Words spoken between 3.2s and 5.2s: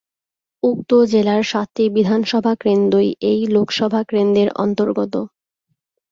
এই লোকসভা কেন্দ্রের অন্তর্গত।